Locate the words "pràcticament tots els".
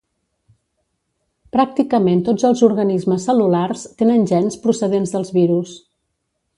1.57-2.65